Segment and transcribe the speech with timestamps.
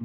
[0.00, 0.04] 欢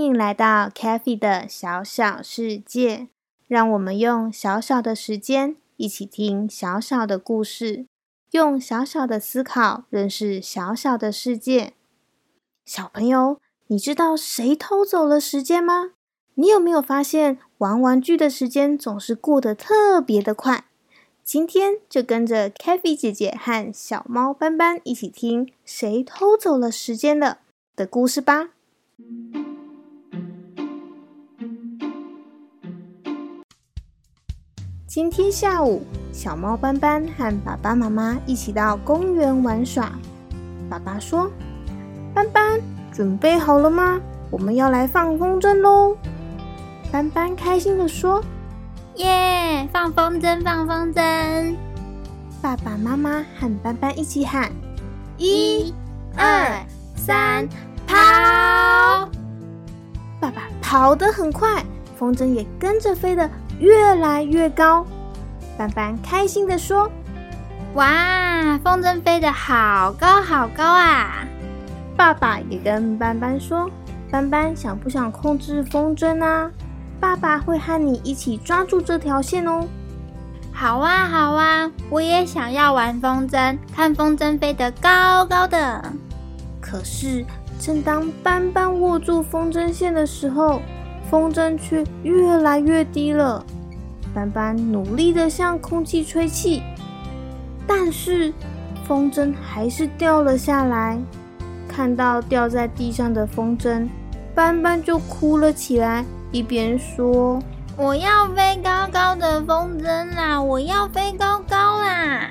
[0.00, 3.06] 迎来到 c a f e 的小小世界，
[3.46, 7.86] 让我们用小小的时间一起听小小的故事，
[8.32, 11.74] 用小小的思考认识小小的世界。
[12.64, 13.38] 小朋友，
[13.68, 15.92] 你知道谁偷走了时间吗？
[16.36, 20.64] 你有没有发现玩玩具的时间总是过得特别的快？
[21.22, 27.38] 今天就跟着 k a f e 姐姐和小猫斑斑一起听《谁偷走了时间了》
[27.74, 28.50] 的故事吧。
[34.86, 35.80] 今天下午，
[36.12, 39.98] 小猫斑斑和爸爸妈妈一起到公园玩耍。
[40.68, 41.30] 爸爸说
[42.14, 42.60] ：“斑斑，
[42.92, 43.98] 准备好了吗？
[44.30, 45.96] 我们要来放风筝喽！”
[46.94, 48.22] 斑斑开心的说
[48.94, 51.56] ：“耶，放风筝，放风筝！”
[52.40, 54.48] 爸爸妈妈和斑斑一起喊
[55.18, 55.74] ：“一、
[56.16, 56.64] 二、
[56.94, 57.48] 三，
[57.84, 57.96] 跑！”
[60.20, 61.64] 爸爸跑得很快，
[61.96, 63.28] 风筝也跟着飞得。
[63.58, 64.86] 越来越高，
[65.58, 66.88] 斑斑开心的说
[67.74, 71.26] ：“哇，风筝飞得好高好高啊！”
[71.98, 73.68] 爸爸也跟斑斑说
[74.12, 76.48] ：“斑斑想不想控制风筝啊？
[77.00, 79.66] 爸爸会和你一起抓住这条线哦。
[80.52, 85.92] ”“好啊，好啊，我也想要玩风筝，看风筝飞得高高的。”
[86.60, 87.24] 可是，
[87.58, 90.62] 正当斑斑握住风筝线的时候，
[91.10, 93.44] 风筝却越来越低了，
[94.14, 96.62] 斑斑努力的向空气吹气，
[97.66, 98.32] 但是
[98.86, 100.98] 风筝还是掉了下来。
[101.68, 103.88] 看到掉在地上的风筝，
[104.34, 107.40] 斑斑就哭了起来，一边说
[107.78, 110.42] ：“我要飞高高的风筝啦！
[110.42, 112.28] 我要飞高高啦！”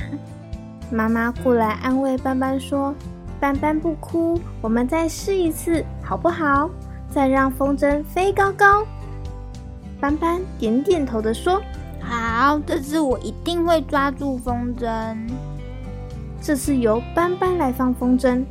[0.91, 2.93] 妈妈过来安慰斑斑说
[3.39, 6.69] ：“斑斑不哭，我们再试一次，好不好？”
[7.09, 8.85] 再让风筝飞高高，
[10.01, 11.61] 斑斑点点头的说
[12.01, 15.15] ：“好，这次我一定会抓住风筝。”
[16.41, 18.43] 这次由斑斑来放风筝。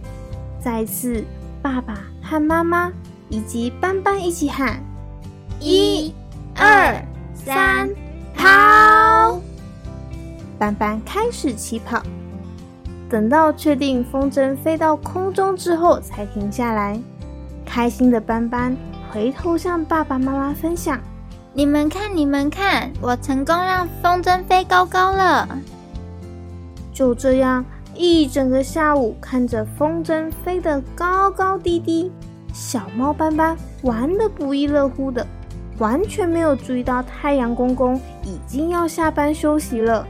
[0.58, 1.24] 再次，
[1.60, 2.90] 爸爸和妈妈
[3.32, 4.78] 以及斑斑一起喊
[5.58, 6.12] ：“一、
[6.54, 7.02] 二、
[7.34, 7.88] 三，
[8.34, 9.40] 跑！”
[10.60, 12.02] 斑斑开始起跑，
[13.08, 17.00] 等到确定风筝飞到空中之后，才停下来。
[17.64, 18.76] 开心的斑斑
[19.10, 21.00] 回头向爸爸妈妈分享
[21.54, 25.48] ：“你们看，你们看，我成功让风筝飞高高了。”
[26.92, 32.12] 就这样，一整个下午看着风筝飞得高高低低，
[32.52, 35.26] 小猫斑斑玩得不亦乐乎的，
[35.78, 40.06] 完全没有注意到太阳公公已经要下班休息了。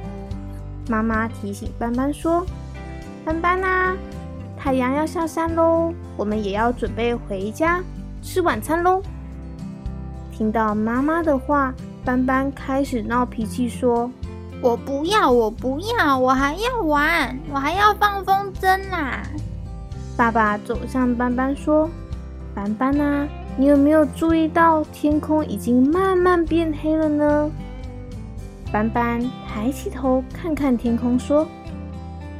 [0.88, 2.44] 妈妈提醒斑斑说
[3.25, 3.97] ：“斑斑啊。”
[4.58, 7.82] 太阳要下山喽，我们也要准备回家
[8.22, 9.02] 吃晚餐喽。
[10.31, 14.10] 听到妈妈的话，斑斑开始闹脾气，说
[14.62, 19.22] ：“我不要，我不要，我还要玩，我还要放风筝啦！”
[20.16, 21.88] 爸爸走向斑斑说
[22.54, 27.50] ：“斑斑啊，你有没有注意到天空已经慢慢变黑了呢？”
[28.72, 31.46] 斑斑抬起头看看天空，说。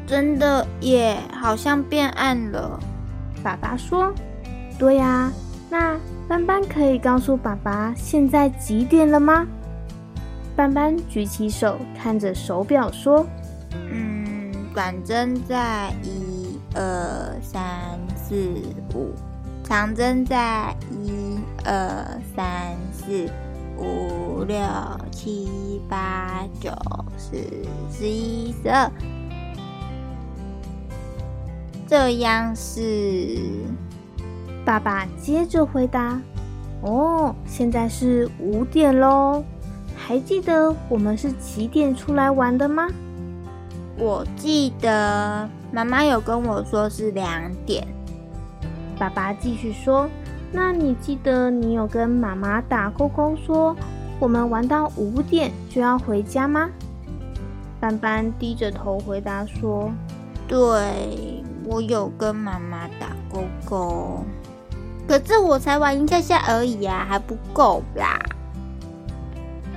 [0.05, 2.79] 真的耶，好像变暗了。
[3.43, 4.13] 爸爸说
[4.79, 5.33] ：“对呀，
[5.71, 5.97] 那
[6.29, 9.47] 斑斑可以告诉爸爸现在几点了吗？”
[10.55, 13.25] 斑斑举起手，看着手表说
[13.91, 17.63] ：“嗯，反正在一二三
[18.15, 18.35] 四
[18.95, 19.13] 五，
[19.63, 23.31] 长针在一二三四
[23.79, 24.59] 五六
[25.11, 26.71] 七八九
[27.17, 27.37] 十
[27.91, 28.91] 十一十二。”
[31.89, 33.39] 这样是，
[34.65, 36.21] 爸爸接着回答
[36.81, 39.45] ：“哦，现在是五点喽。
[39.95, 42.89] 还记得我们是几点出来玩的吗？”
[43.99, 47.87] 我记得妈妈有跟我说是两点。
[48.99, 50.09] 爸爸继续说
[50.53, 53.77] ：“那你记得你有跟妈妈打勾勾说
[54.19, 56.69] 我们玩到五点就要回家吗？”
[57.81, 59.91] 斑斑低着头回答说
[60.49, 64.25] ：“对。”我有跟妈妈打勾勾，
[65.07, 68.19] 可是我才玩一下下而已啊，还不够啦。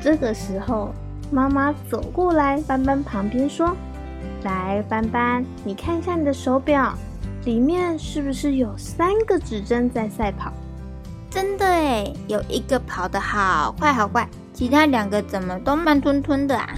[0.01, 0.89] 这个时候，
[1.31, 3.77] 妈妈走过来斑斑旁边说
[4.41, 6.91] ：“来，斑斑，你看一下你的手表，
[7.45, 10.51] 里面是不是有三个指针在赛跑？”
[11.31, 16.69] 真的诶，有一个跑得好快好快，其他两个怎么都慢吞吞的啊？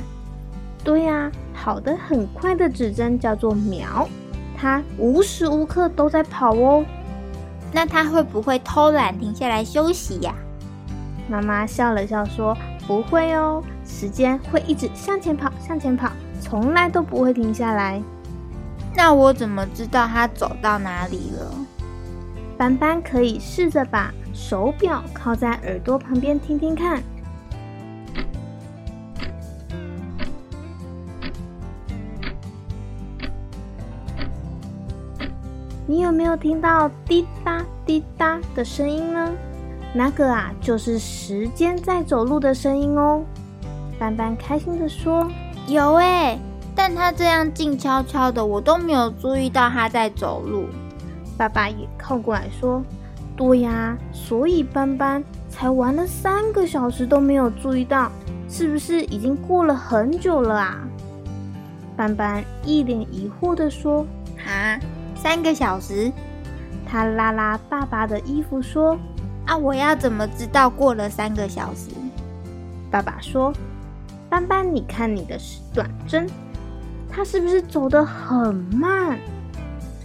[0.84, 4.08] 对呀，跑得很快的指针叫做苗，
[4.58, 6.84] 它无时无刻都在跑哦。
[7.72, 10.34] 那它会不会偷懒停下来休息呀？
[11.30, 16.10] 妈妈笑了笑说：“不会哦，时间会一直向前跑，向前跑，
[16.42, 18.02] 从来都不会停下来。”
[18.98, 21.52] 那我怎么知道它走到哪里了？
[22.58, 27.00] 斑斑可以试着把手表靠在耳朵旁边听听看。
[35.86, 39.32] 你有没有听到滴答滴答的声音呢？
[39.94, 43.24] 那个啊，就是时间在走路的声音哦。
[44.00, 45.30] 斑斑开心的说
[45.70, 46.38] ：“有哎，
[46.78, 50.68] 但他这样静悄悄的，我都没有注意到他在走路。”
[51.36, 52.84] 爸爸也靠过来说
[53.36, 58.12] ：“对呀，所以斑斑才玩了三个小时都没有注意到，
[58.48, 60.78] 是不是已经过了很久了啊？”
[61.98, 64.06] 斑斑一脸疑惑的说
[64.48, 64.80] ：“啊？”
[65.18, 66.12] 三个小时，
[66.86, 68.96] 他拉拉爸爸的衣服说
[69.48, 71.90] ：“啊，我要怎么知道过了三个小时？”
[72.92, 73.52] 爸爸说
[74.30, 75.38] ：“斑斑，你看你的
[75.74, 76.28] 短针，
[77.18, 79.18] 它是不是走得很慢？”“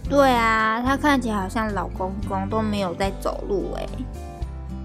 [0.09, 3.71] 对啊，他看起来好像老公公都没有在走路。
[3.77, 3.85] ”“哎，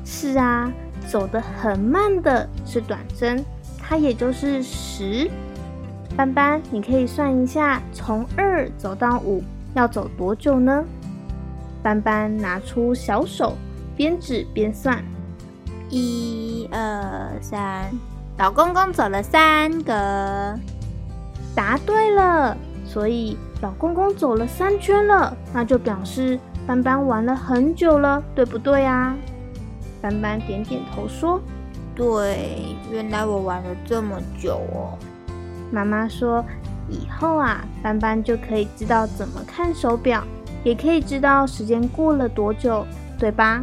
[0.05, 0.71] 是啊，
[1.09, 3.43] 走得很慢的是短针，
[3.79, 5.31] 它也就是十。
[6.15, 9.43] ”“斑斑，你可以算一下，从二走到五。”
[9.75, 10.85] 要走多久呢？
[11.83, 13.55] 斑斑拿出小手，
[13.97, 15.03] 边指边算：
[15.89, 17.91] 一二三，
[18.39, 20.59] 老公公走了三个，
[21.55, 22.57] 答对了。
[22.85, 29.17] 所以老公公走了三圈了，那就表示斑斑玩了很久了，对不对啊？
[30.01, 31.41] 斑斑点点头说
[31.95, 34.97] ：“对，原来我玩了这么久哦。”
[35.73, 36.45] 妈妈说。
[36.91, 40.25] 以后啊，斑斑就可以知道怎么看手表，
[40.65, 42.83] 也可以知道时间过了多久，
[43.19, 43.63] 对吧？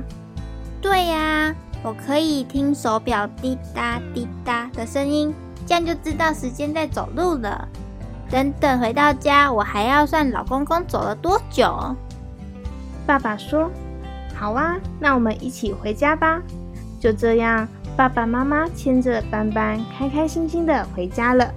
[0.80, 1.52] 对呀，
[1.82, 5.34] 我可以听手表滴答滴答的声音，
[5.66, 7.68] 这样就知道时间在走路了。
[8.30, 11.96] 等等回到家，我还要算老公公走了多久。
[13.06, 13.70] 爸爸说
[14.36, 16.42] ：“好啊，那我们一起回家吧。”
[17.00, 21.54] 就这样，爸爸妈妈牵着斑斑，开开心心的回家了。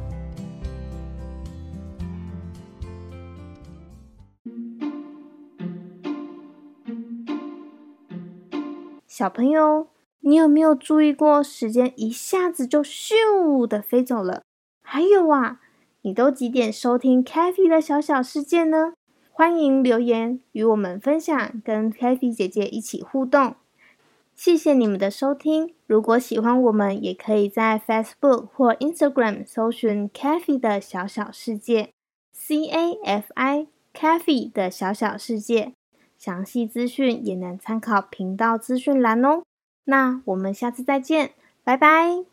[9.07, 9.89] 小朋友，
[10.29, 14.43] 你有没有注意过，时间一下子就咻的飞走了？
[14.83, 15.59] 还有啊，
[16.03, 18.93] 你都几点收听 Kathy 的小小世界呢？
[19.31, 23.55] 欢迎留言与我们分享，跟 Kathy 姐姐一起互动。
[24.37, 25.73] 谢谢你们的收听。
[25.87, 31.89] 如果喜欢我们，也可以在 Facebook 或 Instagram 搜寻 Kathy 的小小世界
[32.35, 35.73] ，C A F I Kathy 的小小世界。
[36.19, 39.45] 详细资讯也能参考频道资讯栏哦。
[39.89, 41.33] 那我们下次再见，
[41.65, 42.25] 拜拜。